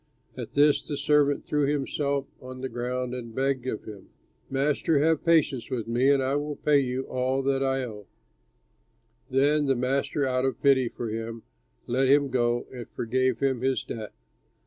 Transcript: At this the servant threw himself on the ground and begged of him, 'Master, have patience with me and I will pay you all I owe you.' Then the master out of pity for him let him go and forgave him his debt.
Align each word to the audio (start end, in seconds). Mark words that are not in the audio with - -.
At 0.35 0.53
this 0.53 0.81
the 0.81 0.97
servant 0.97 1.45
threw 1.45 1.67
himself 1.67 2.25
on 2.41 2.61
the 2.61 2.69
ground 2.69 3.13
and 3.13 3.35
begged 3.35 3.67
of 3.67 3.83
him, 3.83 4.09
'Master, 4.49 4.97
have 4.97 5.23
patience 5.23 5.69
with 5.69 5.87
me 5.87 6.09
and 6.09 6.23
I 6.23 6.35
will 6.37 6.55
pay 6.55 6.79
you 6.79 7.03
all 7.03 7.47
I 7.47 7.83
owe 7.85 8.07
you.' 8.07 8.07
Then 9.29 9.67
the 9.67 9.75
master 9.75 10.25
out 10.25 10.43
of 10.43 10.59
pity 10.59 10.89
for 10.89 11.09
him 11.09 11.43
let 11.85 12.09
him 12.09 12.29
go 12.29 12.65
and 12.73 12.89
forgave 12.89 13.41
him 13.41 13.61
his 13.61 13.83
debt. 13.83 14.11